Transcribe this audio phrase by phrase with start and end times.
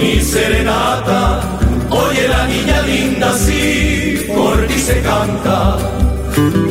[0.00, 1.40] mi serenata.
[1.90, 5.76] Oye la niña linda, sí, por ti se canta.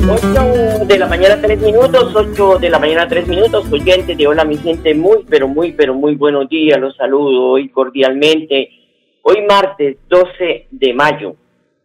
[0.09, 4.45] 8 de la mañana, 3 minutos, 8 de la mañana, 3 minutos, oyentes de Hola
[4.45, 8.69] mi gente, muy, pero muy, pero muy buenos días, los saludo hoy cordialmente.
[9.23, 11.35] Hoy martes 12 de mayo,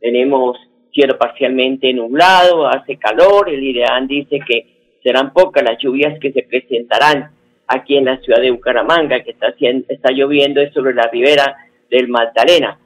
[0.01, 0.57] tenemos
[0.93, 6.43] cielo parcialmente nublado, hace calor, el IDEAN dice que serán pocas las lluvias que se
[6.43, 7.33] presentarán
[7.75, 11.57] aquí en la ciudad de Bucaramanga, que está, haciendo, está lloviendo sobre la ribera
[11.91, 12.79] del Magdalena,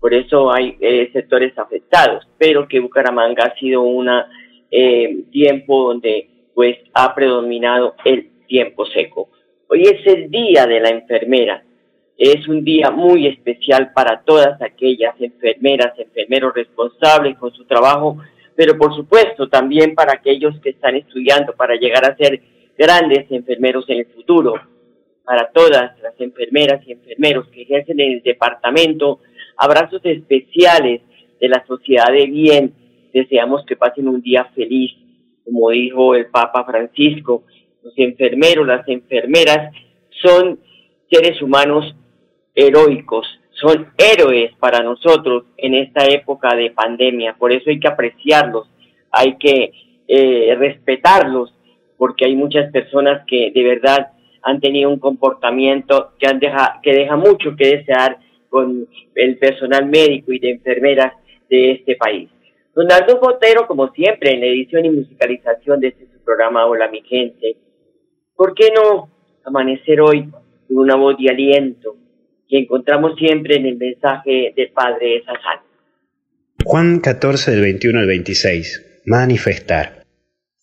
[0.00, 4.08] por eso hay eh, sectores afectados, pero que Bucaramanga ha sido un
[4.70, 9.28] eh, tiempo donde pues ha predominado el tiempo seco.
[9.68, 11.62] Hoy es el día de la enfermera,
[12.16, 18.18] es un día muy especial para todas aquellas enfermeras, enfermeros responsables con su trabajo,
[18.54, 22.40] pero por supuesto también para aquellos que están estudiando para llegar a ser
[22.78, 24.54] grandes enfermeros en el futuro,
[25.24, 29.20] para todas las enfermeras y enfermeros que ejercen en el departamento,
[29.58, 31.02] abrazos especiales
[31.38, 32.72] de la sociedad de bien,
[33.12, 34.92] deseamos que pasen un día feliz,
[35.44, 37.42] como dijo el Papa Francisco,
[37.82, 39.74] los enfermeros, las enfermeras
[40.22, 40.60] son
[41.10, 41.94] seres humanos
[42.54, 48.68] heroicos, son héroes para nosotros en esta época de pandemia, por eso hay que apreciarlos,
[49.10, 49.72] hay que
[50.06, 51.52] eh, respetarlos,
[51.98, 56.92] porque hay muchas personas que de verdad han tenido un comportamiento que, han deja, que
[56.92, 61.12] deja mucho que desear con el personal médico y de enfermeras
[61.50, 62.30] de este país.
[62.74, 67.56] Donaldo Botero, como siempre, en la edición y musicalización de este programa Hola mi gente,
[68.36, 69.10] ¿por qué no
[69.44, 71.96] amanecer hoy con una voz de aliento
[72.48, 75.60] que encontramos siempre en el mensaje del Padre Sazán?
[76.64, 79.02] Juan 14 del 21 al 26.
[79.06, 80.07] Manifestar.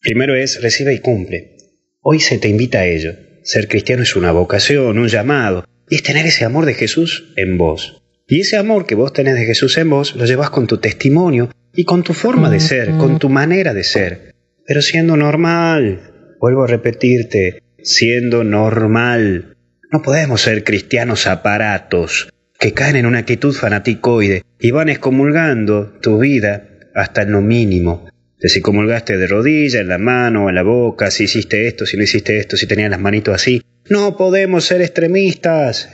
[0.06, 1.58] Primero es recibe y cumple.
[2.00, 3.16] Hoy se te invita a ello.
[3.42, 7.58] Ser cristiano es una vocación, un llamado, y es tener ese amor de Jesús en
[7.58, 8.04] vos.
[8.28, 11.50] Y ese amor que vos tenés de Jesús en vos lo llevas con tu testimonio
[11.74, 14.36] y con tu forma de ser, con tu manera de ser,
[14.68, 16.36] pero siendo normal.
[16.40, 19.58] Vuelvo a repetirte, siendo normal.
[19.92, 22.30] No podemos ser cristianos aparatos
[22.60, 28.06] que caen en una actitud fanaticoide y van excomulgando tu vida hasta en lo mínimo.
[28.40, 31.98] De si comulgaste de rodilla, en la mano, en la boca, si hiciste esto, si
[31.98, 33.62] no hiciste esto, si tenías las manitos así.
[33.90, 35.90] No podemos ser extremistas.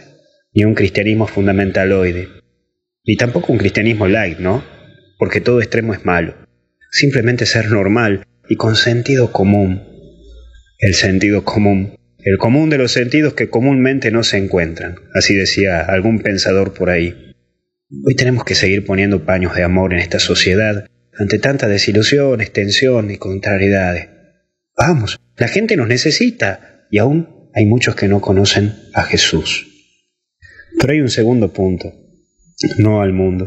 [0.54, 2.28] Ni un cristianismo fundamentaloide.
[3.06, 4.64] Ni tampoco un cristianismo light, ¿no?
[5.18, 6.36] Porque todo extremo es malo.
[6.92, 9.84] Simplemente ser normal y con sentido común.
[10.80, 11.96] El sentido común.
[12.20, 14.96] El común de los sentidos que comúnmente no se encuentran.
[15.14, 17.34] Así decía algún pensador por ahí.
[18.04, 20.86] Hoy tenemos que seguir poniendo paños de amor en esta sociedad
[21.22, 24.10] ante tanta desilusión, extensión y contrariedades.
[24.76, 29.68] Vamos, la gente nos necesita y aún hay muchos que no conocen a Jesús.
[30.80, 31.94] Pero hay un segundo punto,
[32.80, 33.46] no al mundo.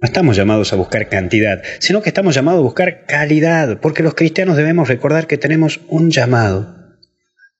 [0.00, 4.14] No estamos llamados a buscar cantidad, sino que estamos llamados a buscar calidad, porque los
[4.14, 6.76] cristianos debemos recordar que tenemos un llamado.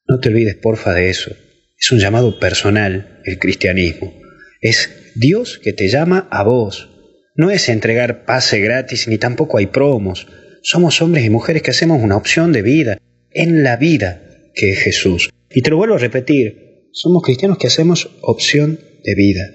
[0.08, 1.30] No te olvides, porfa, de eso.
[1.78, 4.12] Es un llamado personal, el cristianismo.
[4.60, 6.91] Es Dios que te llama a vos,
[7.34, 10.26] no es entregar pase gratis ni tampoco hay promos.
[10.62, 12.98] Somos hombres y mujeres que hacemos una opción de vida,
[13.30, 14.22] en la vida,
[14.54, 15.30] que es Jesús.
[15.50, 19.50] Y te lo vuelvo a repetir, somos cristianos que hacemos opción de vida.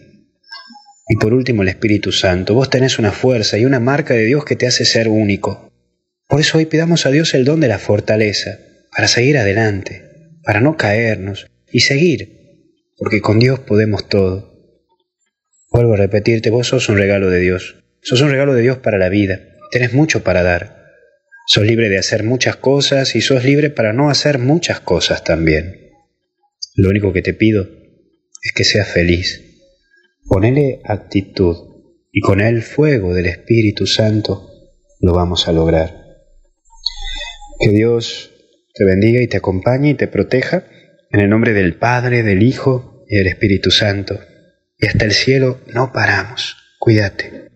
[1.08, 2.54] Y por último, el Espíritu Santo.
[2.54, 5.72] Vos tenés una fuerza y una marca de Dios que te hace ser único.
[6.28, 8.60] Por eso hoy pidamos a Dios el don de la fortaleza,
[8.92, 10.04] para seguir adelante,
[10.44, 14.57] para no caernos y seguir, porque con Dios podemos todo.
[15.78, 18.98] Vuelvo a repetirte, vos sos un regalo de Dios, sos un regalo de Dios para
[18.98, 20.88] la vida, tenés mucho para dar.
[21.46, 25.92] Sos libre de hacer muchas cosas y sos libre para no hacer muchas cosas también.
[26.74, 27.68] Lo único que te pido
[28.42, 29.44] es que seas feliz.
[30.28, 31.56] Ponele actitud
[32.12, 34.50] y con el fuego del Espíritu Santo
[35.00, 35.94] lo vamos a lograr.
[37.60, 38.32] Que Dios
[38.74, 40.66] te bendiga y te acompañe y te proteja
[41.12, 44.20] en el nombre del Padre, del Hijo y del Espíritu Santo.
[44.80, 46.56] Y hasta el cielo no paramos.
[46.80, 47.50] Cuídate.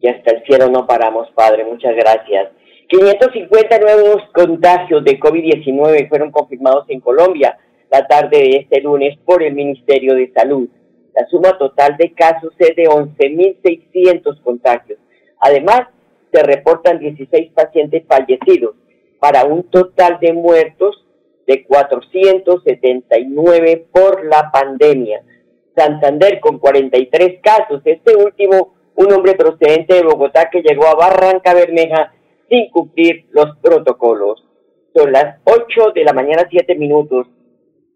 [0.00, 1.64] Y hasta el cielo no paramos, Padre.
[1.64, 2.50] Muchas gracias.
[2.88, 7.58] 550 nuevos contagios de COVID-19 fueron confirmados en Colombia
[7.90, 10.68] la tarde de este lunes por el Ministerio de Salud.
[11.14, 15.00] La suma total de casos es de 11.600 contagios.
[15.40, 15.88] Además,
[16.32, 18.76] se reportan 16 pacientes fallecidos
[19.18, 21.04] para un total de muertos
[21.46, 25.24] de 479 por la pandemia.
[25.78, 27.80] Santander con 43 casos.
[27.84, 32.12] Este último, un hombre procedente de Bogotá que llegó a Barranca Bermeja
[32.48, 34.44] sin cumplir los protocolos.
[34.94, 37.26] Son las 8 de la mañana, 7 minutos.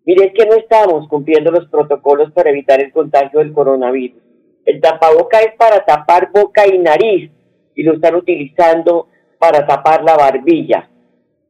[0.04, 4.20] Mire, es que no estamos cumpliendo los protocolos para evitar el contagio del coronavirus.
[4.64, 7.30] El tapaboca es para tapar boca y nariz
[7.74, 9.08] y lo están utilizando
[9.38, 10.88] para tapar la barbilla.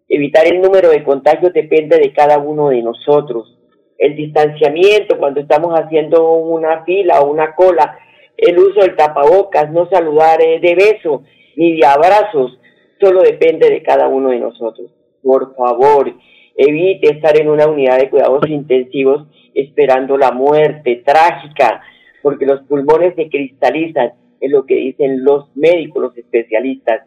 [0.09, 3.59] Evitar el número de contagios depende de cada uno de nosotros.
[3.99, 7.99] El distanciamiento cuando estamos haciendo una fila o una cola,
[8.37, 11.23] el uso del tapabocas, no saludar eh, de beso
[11.57, 12.59] ni de abrazos,
[13.01, 14.91] solo depende de cada uno de nosotros.
[15.23, 16.13] Por favor,
[16.57, 21.83] evite estar en una unidad de cuidados intensivos esperando la muerte trágica,
[22.23, 27.03] porque los pulmones se cristalizan, es lo que dicen los médicos, los especialistas.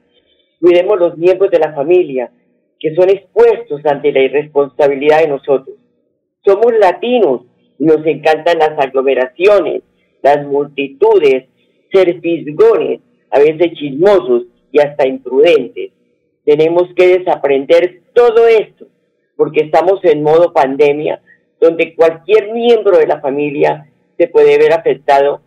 [0.60, 2.32] Cuidemos los miembros de la familia
[2.80, 5.76] que son expuestos ante la irresponsabilidad de nosotros.
[6.46, 7.42] Somos latinos
[7.80, 9.84] nos encantan las aglomeraciones,
[10.22, 11.46] las multitudes,
[11.92, 13.02] ser fisgones,
[13.32, 15.92] a veces chismosos, y hasta imprudentes.
[16.44, 18.88] Tenemos que desaprender todo esto
[19.38, 21.22] porque estamos en modo pandemia
[21.62, 25.42] donde cualquier miembro de la familia se puede ver afectado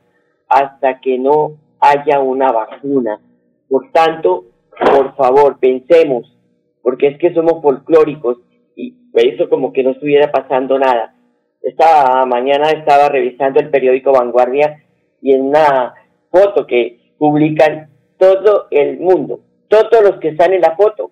[0.49, 3.21] hasta que no haya una vacuna.
[3.69, 6.35] Por tanto, por favor, pensemos,
[6.83, 8.39] porque es que somos folclóricos
[9.23, 11.15] y eso como que no estuviera pasando nada.
[11.62, 14.85] Esta mañana estaba revisando el periódico Vanguardia
[15.20, 15.94] y en una
[16.31, 21.11] foto que publican todo el mundo, todos los que están en la foto,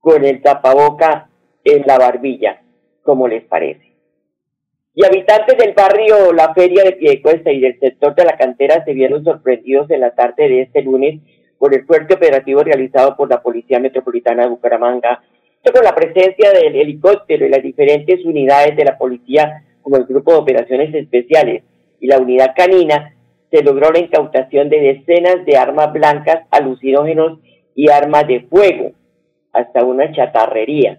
[0.00, 1.28] con el tapaboca
[1.64, 2.62] en la barbilla,
[3.02, 3.86] como les parece.
[4.94, 8.94] Y habitantes del barrio La Feria de Piedecuesta y del sector de la cantera se
[8.94, 11.20] vieron sorprendidos en la tarde de este lunes
[11.58, 15.22] por el fuerte operativo realizado por la Policía Metropolitana de Bucaramanga,
[15.72, 20.32] con la presencia del helicóptero y las diferentes unidades de la policía, como el Grupo
[20.32, 21.62] de Operaciones Especiales
[22.00, 23.14] y la Unidad Canina,
[23.50, 27.38] se logró la incautación de decenas de armas blancas, alucinógenos
[27.74, 28.92] y armas de fuego,
[29.52, 30.98] hasta una chatarrería.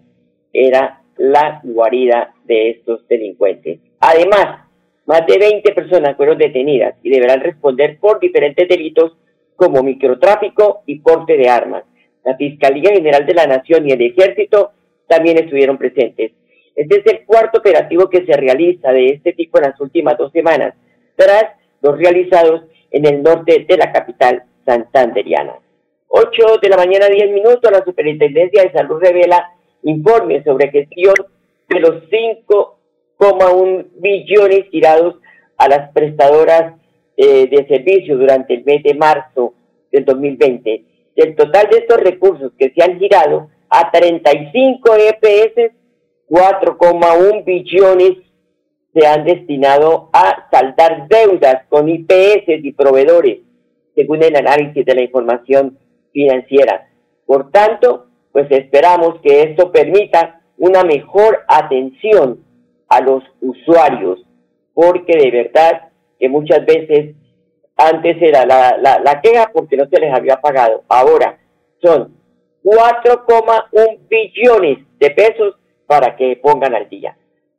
[0.53, 3.79] Era la guarida de estos delincuentes.
[3.99, 4.67] Además,
[5.05, 9.17] más de 20 personas fueron detenidas y deberán responder por diferentes delitos
[9.55, 11.83] como microtráfico y porte de armas.
[12.27, 14.71] La Fiscalía General de la Nación y el Ejército
[15.07, 16.33] también estuvieron presentes.
[16.75, 20.33] Este es el cuarto operativo que se realiza de este tipo en las últimas dos
[20.33, 20.73] semanas,
[21.15, 21.45] tras
[21.81, 25.53] los realizados en el norte de la capital santanderiana.
[26.09, 29.49] 8 de la mañana, 10 minutos, la Superintendencia de Salud revela
[29.83, 31.15] informe sobre gestión
[31.69, 35.15] de los 5,1 billones tirados
[35.55, 36.73] a las prestadoras
[37.15, 39.53] eh, de servicios durante el mes de marzo
[39.93, 40.86] del 2020.
[41.17, 45.73] Del total de estos recursos que se han girado a 35 EPS,
[46.29, 48.17] 4,1 billones
[48.93, 53.39] se han destinado a saldar deudas con IPS y proveedores,
[53.95, 55.79] según el análisis de la información
[56.13, 56.87] financiera.
[57.25, 62.45] Por tanto, pues esperamos que esto permita una mejor atención
[62.89, 64.23] a los usuarios,
[64.75, 67.15] porque de verdad que muchas veces
[67.77, 71.37] antes era la, la, la queja porque no se les había pagado, ahora
[71.81, 72.15] son
[72.63, 75.55] 4,1 billones de pesos
[75.85, 77.15] para que pongan al día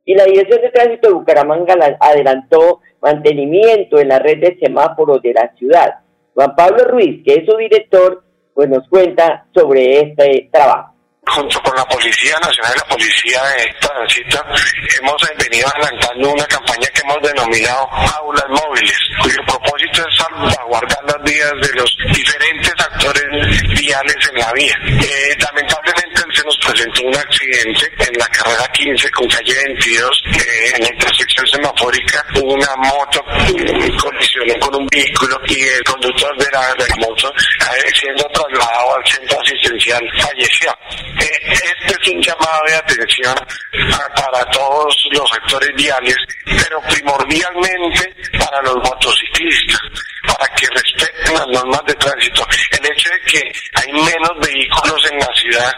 [0.09, 5.35] y la Dirección de Tránsito de Bucaramanga adelantó mantenimiento en la red de semáforos de
[5.35, 5.97] la ciudad.
[6.33, 10.95] Juan Pablo Ruiz, que es su director, pues nos cuenta sobre este trabajo.
[11.29, 14.45] Junto con la Policía Nacional y la Policía de Tránsito,
[15.01, 21.23] hemos venido adelantando una campaña que hemos denominado Aulas Móviles, cuyo propósito es salvaguardar las
[21.23, 23.25] vías de los diferentes actores
[23.79, 24.75] viales en la vía.
[24.85, 26.08] Eh, lamentablemente
[26.39, 30.93] se nos presentó un accidente en la carrera 15 con calle 22, eh, en la
[30.93, 33.25] intersección semafórica, una moto
[34.01, 38.97] colisionó con un vehículo y el conductor de la, de la moto, eh, siendo trasladado
[38.97, 40.73] al centro asistencial, falleció.
[41.19, 43.35] este es un llamado de atención
[44.15, 49.81] para todos los sectores viales, pero primordialmente para los motociclistas,
[50.27, 52.47] para que respeten las normas de tránsito.
[52.71, 55.73] El hecho de que hay menos vehículos en la ciudad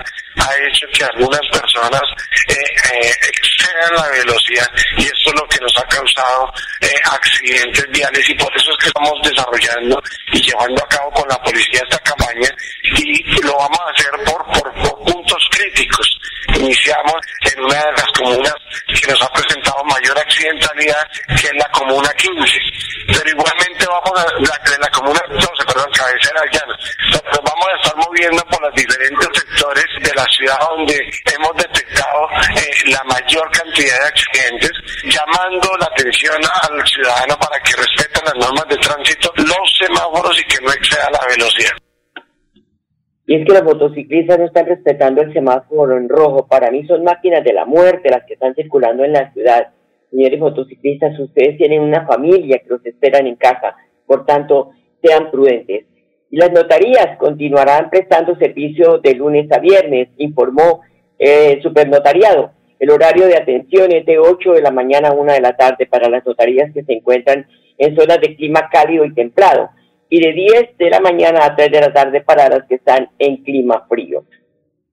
[0.50, 2.02] ha hecho que algunas personas
[2.48, 4.66] eh, eh, excedan la velocidad
[4.96, 8.76] y esto es lo que nos ha causado eh, accidentes viales y por eso es
[8.78, 10.02] que estamos desarrollando
[10.32, 12.48] y llevando a cabo con la policía esta campaña
[12.82, 16.18] y lo vamos a hacer por, por, por puntos críticos.
[16.54, 17.14] Iniciamos
[17.52, 18.54] en una de las comunas
[18.86, 22.58] que nos ha presentado mayor accidentalidad, que es la comuna 15.
[23.06, 26.76] Pero igualmente vamos a, la, la comuna 12, perdón, cabecera llana.
[27.10, 29.28] Nos vamos a estar moviendo por los diferentes
[30.20, 30.92] la ciudad donde
[31.32, 34.72] hemos detectado eh, la mayor cantidad de accidentes,
[35.08, 40.44] llamando la atención al ciudadano para que respeten las normas de tránsito, los semáforos y
[40.44, 41.72] que no exceda la velocidad.
[43.26, 46.46] Y es que los motociclistas no están respetando el semáforo en rojo.
[46.48, 49.72] Para mí son máquinas de la muerte las que están circulando en la ciudad.
[50.10, 53.76] Señores motociclistas, ustedes tienen una familia que los esperan en casa.
[54.04, 55.86] Por tanto, sean prudentes.
[56.30, 60.82] Y las notarías continuarán prestando servicio de lunes a viernes, informó
[61.18, 62.52] eh, el Supernotariado.
[62.78, 65.86] El horario de atención es de 8 de la mañana a 1 de la tarde
[65.86, 67.46] para las notarías que se encuentran
[67.76, 69.70] en zonas de clima cálido y templado
[70.08, 73.10] y de 10 de la mañana a 3 de la tarde para las que están
[73.18, 74.24] en clima frío.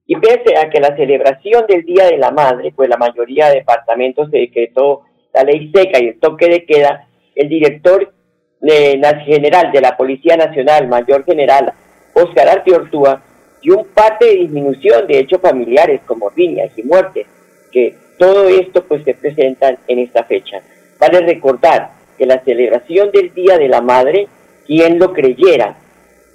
[0.06, 3.56] Y pese a que la celebración del Día de la Madre, pues la mayoría de
[3.56, 5.02] departamentos se decretó
[5.34, 8.14] la ley seca y el toque de queda, el director
[8.60, 11.72] general de la Policía Nacional, mayor general
[12.14, 13.22] Oscar Artiortúa,
[13.62, 17.26] dio un parte de disminución de hechos familiares como riñas y muertes,
[17.72, 20.60] que todo esto pues se presentan en esta fecha.
[20.98, 24.28] Vale recordar que la celebración del Día de la Madre
[24.68, 25.78] quien lo creyera,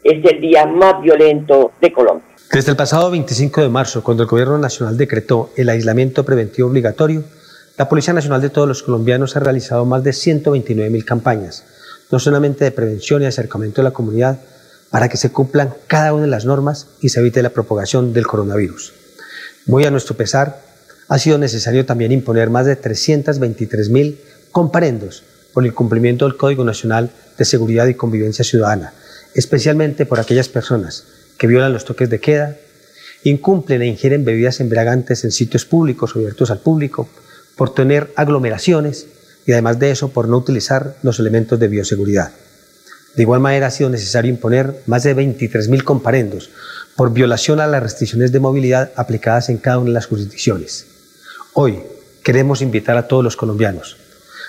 [0.03, 2.27] es el día más violento de Colombia.
[2.51, 7.23] Desde el pasado 25 de marzo, cuando el Gobierno Nacional decretó el aislamiento preventivo obligatorio,
[7.77, 11.63] la Policía Nacional de todos los colombianos ha realizado más de 129 mil campañas,
[12.11, 14.39] no solamente de prevención y acercamiento a la comunidad,
[14.89, 18.27] para que se cumplan cada una de las normas y se evite la propagación del
[18.27, 18.93] coronavirus.
[19.65, 20.61] Muy a nuestro pesar,
[21.07, 24.19] ha sido necesario también imponer más de 323 mil
[24.51, 28.93] comparendos por el cumplimiento del Código Nacional de Seguridad y Convivencia Ciudadana,
[29.33, 31.05] especialmente por aquellas personas
[31.37, 32.57] que violan los toques de queda,
[33.23, 37.09] incumplen e ingieren bebidas embriagantes en sitios públicos o abiertos al público,
[37.55, 39.07] por tener aglomeraciones
[39.45, 42.31] y además de eso por no utilizar los elementos de bioseguridad.
[43.15, 46.49] De igual manera ha sido necesario imponer más de 23.000 comparendos
[46.95, 50.87] por violación a las restricciones de movilidad aplicadas en cada una de las jurisdicciones.
[51.53, 51.79] Hoy
[52.23, 53.97] queremos invitar a todos los colombianos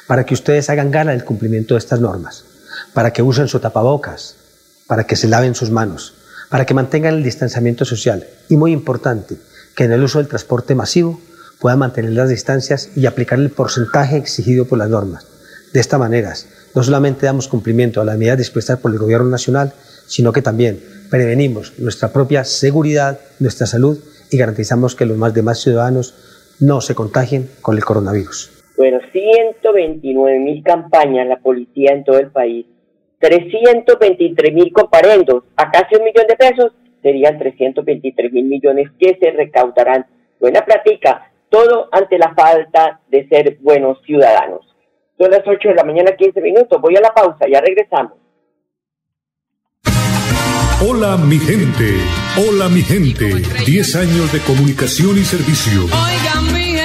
[0.07, 2.45] para que ustedes hagan gala del cumplimiento de estas normas
[2.93, 4.37] para que usen su tapabocas,
[4.87, 6.15] para que se laven sus manos,
[6.49, 9.37] para que mantengan el distanciamiento social y, muy importante,
[9.75, 11.21] que en el uso del transporte masivo
[11.65, 15.27] puedan mantener las distancias y aplicar el porcentaje exigido por las normas.
[15.73, 16.35] De esta manera,
[16.75, 19.73] no solamente damos cumplimiento a las medidas dispuestas por el Gobierno Nacional,
[20.07, 20.79] sino que también
[21.11, 23.99] prevenimos nuestra propia seguridad, nuestra salud
[24.31, 26.15] y garantizamos que los más demás ciudadanos
[26.61, 28.63] no se contagien con el coronavirus.
[28.77, 32.67] Bueno, 129 mil campañas la policía en todo el país
[33.21, 39.31] 323 mil comparendos a casi un millón de pesos, serían 323 mil millones que se
[39.31, 40.05] recaudarán.
[40.39, 44.63] Buena plática, todo ante la falta de ser buenos ciudadanos.
[45.17, 46.81] Son las 8 de la mañana, 15 minutos.
[46.81, 48.15] Voy a la pausa, ya regresamos.
[50.87, 52.01] Hola mi gente,
[52.37, 53.43] hola mi gente.
[53.65, 55.83] 10 años de comunicación y servicio.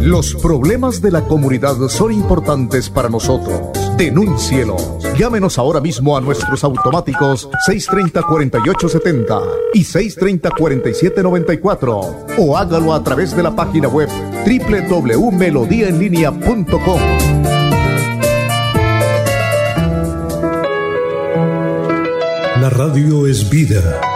[0.00, 3.60] Los problemas de la comunidad son importantes para nosotros.
[3.96, 4.76] Denúncielo.
[5.18, 9.42] Llámenos ahora mismo a nuestros automáticos 630-4870
[9.74, 14.08] y 630-4794 o hágalo a través de la página web
[14.46, 17.00] www.melodiaenlinea.com.
[22.60, 24.15] La radio es vida.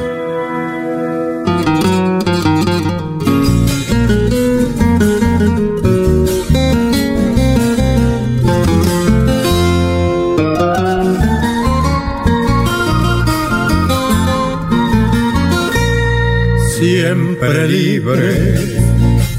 [16.81, 18.55] Siempre libre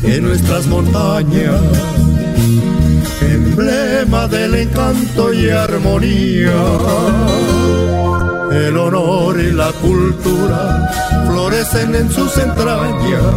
[0.05, 1.61] en nuestras montañas,
[3.21, 6.55] emblema del encanto y armonía.
[8.53, 10.89] El honor y la cultura
[11.27, 13.35] florecen en sus entrañas.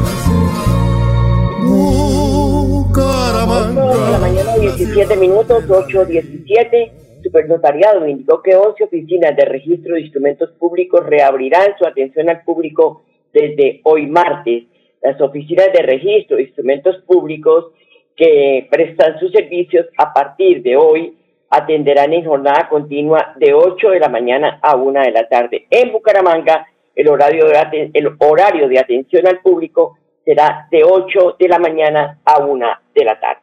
[1.64, 4.12] Bucaramanga.
[4.12, 6.92] la mañana 17 minutos, 8.17.
[7.24, 13.02] Supernotariado indicó que 11 oficinas de registro de instrumentos públicos reabrirán su atención al público
[13.36, 14.64] desde hoy martes.
[15.02, 17.74] Las oficinas de registro de instrumentos públicos
[18.16, 21.18] que prestan sus servicios a partir de hoy
[21.50, 25.68] atenderán en jornada continua de 8 de la mañana a 1 de la tarde.
[25.70, 26.66] En Bucaramanga,
[26.96, 32.20] el horario de, el horario de atención al público será de 8 de la mañana
[32.26, 33.42] a 1 de la tarde.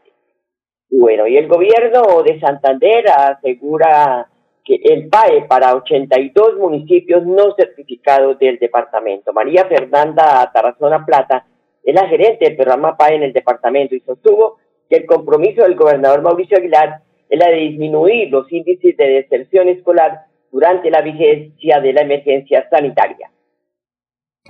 [0.91, 4.27] Bueno, y el gobierno de Santander asegura
[4.65, 9.33] que el PAE para 82 municipios no certificados del departamento.
[9.33, 11.47] María Fernanda Tarazona Plata
[11.83, 15.75] es la gerente del programa PAE en el departamento y sostuvo que el compromiso del
[15.75, 21.81] gobernador Mauricio Aguilar es la de disminuir los índices de deserción escolar durante la vigencia
[21.81, 23.31] de la emergencia sanitaria.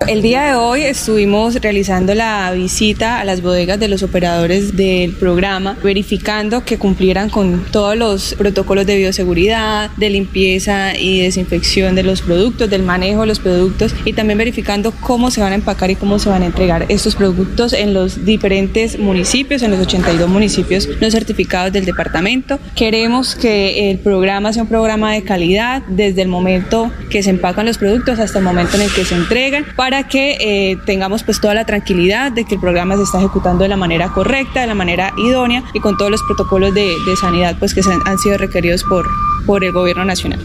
[0.07, 5.13] El día de hoy estuvimos realizando la visita a las bodegas de los operadores del
[5.13, 12.03] programa, verificando que cumplieran con todos los protocolos de bioseguridad, de limpieza y desinfección de
[12.03, 15.89] los productos, del manejo de los productos y también verificando cómo se van a empacar
[15.89, 20.27] y cómo se van a entregar estos productos en los diferentes municipios, en los 82
[20.27, 22.59] municipios no certificados del departamento.
[22.75, 27.65] Queremos que el programa sea un programa de calidad desde el momento que se empacan
[27.65, 31.41] los productos hasta el momento en el que se entregan para que eh, tengamos pues
[31.41, 34.67] toda la tranquilidad de que el programa se está ejecutando de la manera correcta, de
[34.67, 36.87] la manera idónea y con todos los protocolos de,
[37.19, 39.03] sanidad pues que han sido requeridos por,
[39.45, 40.39] por el gobierno nacional.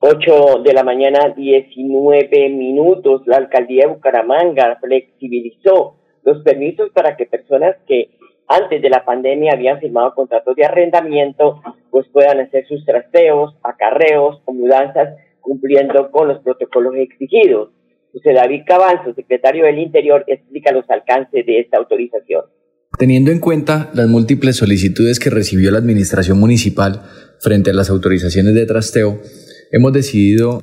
[0.00, 3.22] 8 de la mañana, 19 minutos.
[3.24, 8.10] La alcaldía de Bucaramanga flexibilizó los permisos para que personas que
[8.46, 14.42] antes de la pandemia habían firmado contratos de arrendamiento, pues puedan hacer sus trasteos, acarreos
[14.44, 17.70] o mudanzas cumpliendo con los protocolos exigidos.
[18.12, 22.44] José David Cabanzo, secretario del Interior, explica los alcances de esta autorización.
[22.98, 27.02] Teniendo en cuenta las múltiples solicitudes que recibió la Administración Municipal
[27.40, 29.20] frente a las autorizaciones de trasteo,
[29.70, 30.62] hemos decidido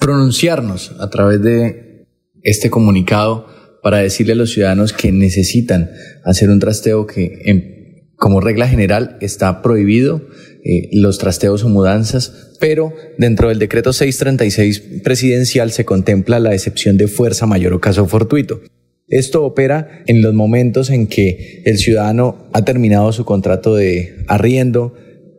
[0.00, 2.06] pronunciarnos a través de
[2.42, 3.46] este comunicado
[3.82, 5.90] para decirle a los ciudadanos que necesitan
[6.24, 10.22] hacer un trasteo que en, como regla general está prohibido
[10.64, 16.96] eh, los trasteos o mudanzas, pero dentro del decreto 636 presidencial se contempla la excepción
[16.96, 18.60] de fuerza mayor o caso fortuito.
[19.08, 24.94] Esto opera en los momentos en que el ciudadano ha terminado su contrato de arriendo,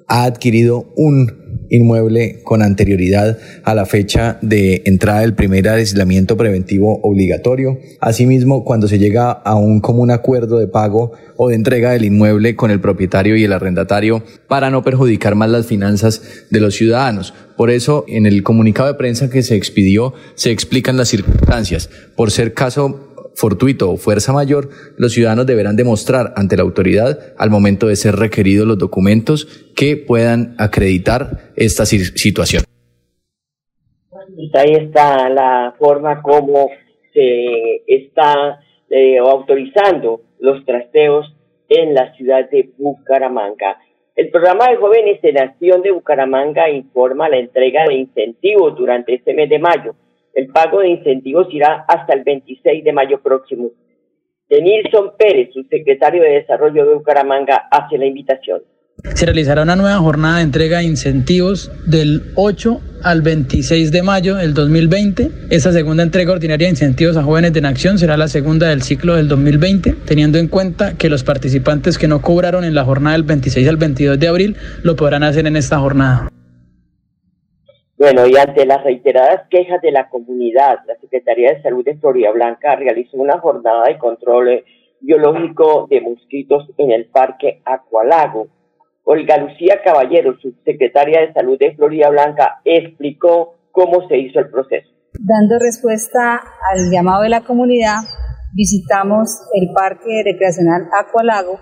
[0.07, 6.99] ha adquirido un inmueble con anterioridad a la fecha de entrada del primer aislamiento preventivo
[7.01, 7.79] obligatorio.
[7.99, 12.55] Asimismo, cuando se llega a un común acuerdo de pago o de entrega del inmueble
[12.55, 17.33] con el propietario y el arrendatario para no perjudicar más las finanzas de los ciudadanos.
[17.55, 21.89] Por eso, en el comunicado de prensa que se expidió, se explican las circunstancias.
[22.15, 23.06] Por ser caso
[23.37, 28.15] fortuito o fuerza mayor, los ciudadanos deberán demostrar ante la autoridad al momento de ser
[28.15, 29.45] requeridos los documentos
[29.75, 32.63] que puedan acreditar esta situación.
[34.53, 36.69] Ahí está la forma como
[37.13, 41.31] se está eh, autorizando los trasteos
[41.69, 43.77] en la ciudad de Bucaramanga.
[44.15, 49.35] El programa de jóvenes de Nación de Bucaramanga informa la entrega de incentivos durante este
[49.35, 49.95] mes de mayo
[50.37, 53.71] el pago de incentivos irá hasta el 26 de mayo próximo.
[54.47, 58.61] Denilson Pérez, su secretario de Desarrollo de Bucaramanga, hace la invitación.
[59.15, 64.35] Se realizará una nueva jornada de entrega de incentivos del 8 al 26 de mayo
[64.35, 65.31] del 2020.
[65.49, 69.15] Esta segunda entrega ordinaria de incentivos a jóvenes en acción será la segunda del ciclo
[69.15, 73.23] del 2020, teniendo en cuenta que los participantes que no cobraron en la jornada del
[73.23, 76.29] 26 al 22 de abril lo podrán hacer en esta jornada.
[77.97, 82.29] Bueno, y ante las reiteradas quejas de la comunidad, la Secretaría de Salud de Florida
[82.29, 84.63] Blanca realizó una jornada de control
[84.99, 88.49] biológico de mosquitos en el Parque Acualago.
[89.03, 94.89] Olga Lucía Caballero, subsecretaria de Salud de Florida Blanca, explicó cómo se hizo el proceso.
[95.13, 97.97] Dando respuesta al llamado de la comunidad,
[98.53, 101.61] visitamos el Parque Recreacional Acualago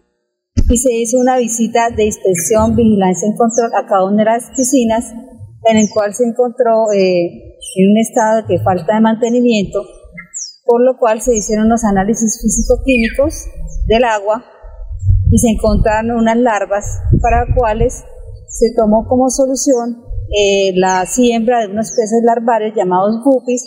[0.69, 4.49] y se hizo una visita de inspección, vigilancia y control a cada una de las
[4.49, 5.13] piscinas
[5.65, 9.79] en el cual se encontró eh, en un estado de falta de mantenimiento,
[10.65, 13.47] por lo cual se hicieron los análisis físico-químicos
[13.87, 14.45] del agua
[15.31, 16.85] y se encontraron unas larvas
[17.21, 18.03] para las cuales
[18.47, 23.63] se tomó como solución eh, la siembra de unos peces larvarios llamados guppies,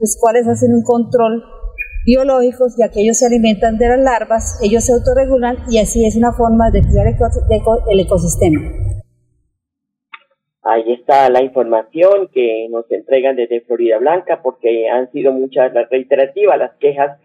[0.00, 1.42] los cuales hacen un control
[2.04, 6.16] biológico, ya que ellos se alimentan de las larvas, ellos se autorregulan y así es
[6.16, 7.06] una forma de cuidar
[7.90, 8.60] el ecosistema.
[10.62, 15.88] Ahí está la información que nos entregan desde Florida Blanca, porque han sido muchas las
[15.88, 17.18] reiterativas, las quejas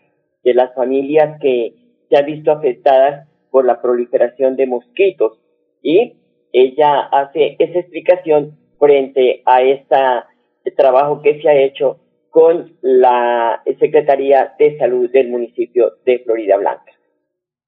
[0.43, 1.74] de las familias que
[2.10, 5.39] se han visto afectadas por la proliferación de mosquitos.
[5.82, 6.13] Y
[6.54, 14.56] ella hace esa explicación frente a este trabajo que se ha hecho con la Secretaría
[14.58, 16.94] de Salud del municipio de Florida Blanca.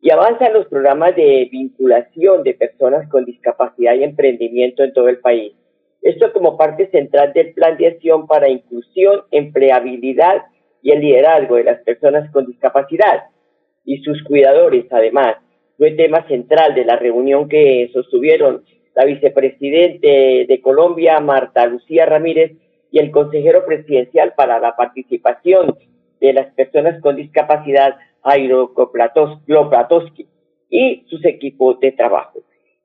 [0.02, 5.20] Y avanzan los programas de vinculación de personas con discapacidad y emprendimiento en todo el
[5.20, 5.54] país.
[6.02, 10.44] Esto como parte central del plan de acción para inclusión, empleabilidad
[10.82, 13.24] y el liderazgo de las personas con discapacidad
[13.84, 15.38] y sus cuidadores, además.
[15.78, 18.64] Fue tema central de la reunión que sostuvieron
[18.96, 22.54] la vicepresidente de Colombia, Marta Lucía Ramírez,
[22.92, 25.78] y el consejero presidencial para la participación
[26.20, 30.28] de las personas con discapacidad, Jairo Kloplatowski,
[30.70, 32.42] y sus equipos de trabajo.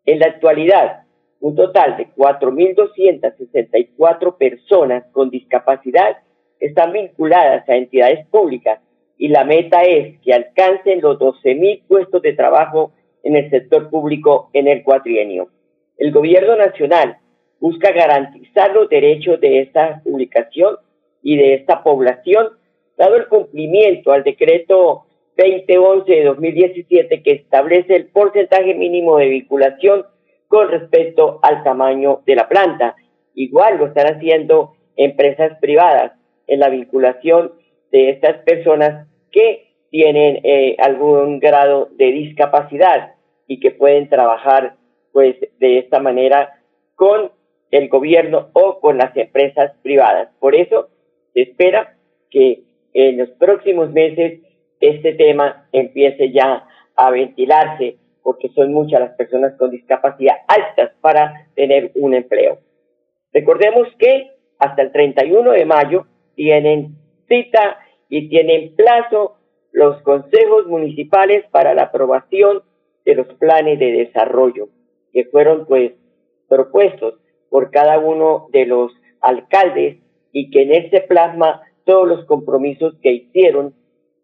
[0.07, 1.03] En la actualidad,
[1.41, 6.19] un total de 4.264 personas con discapacidad
[6.61, 8.79] están vinculadas a entidades públicas
[9.19, 12.93] y la meta es que alcancen los 12.000 puestos de trabajo
[13.25, 15.49] en el sector público en el cuatrienio.
[15.99, 17.17] El gobierno nacional
[17.59, 20.77] busca garantizar los derechos de esta publicación
[21.21, 22.51] y de esta población,
[22.97, 30.05] dado el cumplimiento al decreto 2011 de 2017 que establece el porcentaje mínimo de vinculación
[30.49, 32.95] con respecto al tamaño de la planta.
[33.35, 36.13] Igual lo están haciendo empresas privadas
[36.47, 37.53] en la vinculación
[37.91, 43.15] de estas personas que tienen eh, algún grado de discapacidad
[43.47, 44.77] y que pueden trabajar
[45.13, 46.61] pues de esta manera
[46.95, 47.31] con
[47.71, 50.29] el gobierno o con las empresas privadas.
[50.39, 50.89] Por eso
[51.35, 51.97] se espera
[52.31, 52.63] que
[52.95, 54.41] en los próximos meses
[54.83, 56.67] este tema empiece ya
[56.97, 62.59] a ventilarse porque son muchas las personas con discapacidad altas para tener un empleo.
[63.33, 66.97] Recordemos que hasta el 31 de mayo tienen
[67.29, 69.37] cita y tienen plazo
[69.73, 72.63] los consejos municipales para la aprobación
[73.05, 74.69] de los planes de desarrollo
[75.13, 75.93] que fueron pues
[76.49, 77.15] propuestos
[77.51, 79.99] por cada uno de los alcaldes
[80.33, 83.75] y que en él se plasma todos los compromisos que hicieron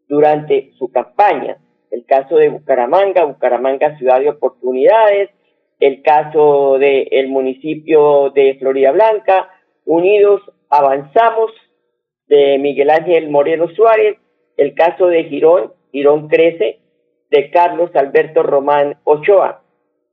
[0.09, 1.59] durante su campaña.
[1.90, 5.31] El caso de Bucaramanga, Bucaramanga Ciudad de Oportunidades,
[5.81, 9.49] el caso del municipio de Florida Blanca,
[9.85, 11.53] Unidos Avanzamos,
[12.27, 14.18] de Miguel Ángel Moreno Suárez,
[14.57, 16.81] el caso de Girón, Girón Crece,
[17.31, 19.62] de Carlos Alberto Román Ochoa,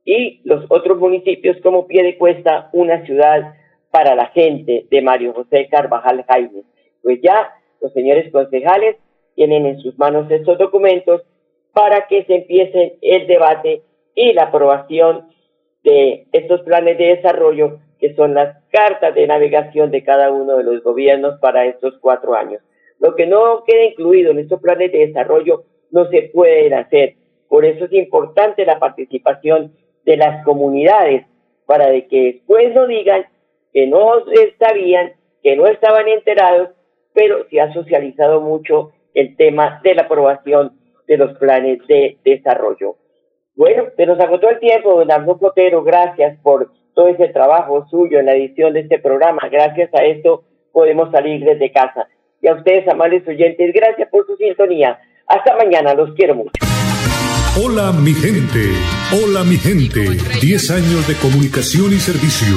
[0.04, 3.54] y los otros municipios como Piedecuesta, una ciudad
[3.90, 6.62] para la gente de Mario José Carvajal Jaime.
[7.02, 8.96] Pues ya los señores concejales
[9.36, 11.22] tienen en sus manos estos documentos
[11.72, 13.82] para que se empiece el debate
[14.14, 15.28] y la aprobación
[15.84, 20.64] de estos planes de desarrollo que son las cartas de navegación de cada uno de
[20.64, 22.62] los gobiernos para estos cuatro años.
[22.98, 27.14] Lo que no queda incluido en estos planes de desarrollo no se puede hacer.
[27.48, 29.72] Por eso es importante la participación
[30.04, 31.26] de las comunidades
[31.66, 33.26] para de que después no digan
[33.72, 34.24] que no
[34.58, 36.70] sabían, que no estaban enterados,
[37.12, 40.72] pero se ha socializado mucho el tema de la aprobación
[41.08, 42.96] de los planes de desarrollo.
[43.56, 48.20] Bueno, se nos agotó el tiempo, don Arno Cotero, gracias por todo ese trabajo suyo
[48.20, 49.48] en la edición de este programa.
[49.50, 52.06] Gracias a esto podemos salir desde casa.
[52.42, 54.98] Y a ustedes, amables oyentes, gracias por su sintonía.
[55.26, 56.52] Hasta mañana, los quiero mucho.
[57.58, 58.60] Hola mi gente,
[59.10, 60.10] hola mi gente.
[60.42, 62.56] 10 años de comunicación y servicio.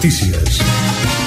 [0.01, 1.20] Noticias.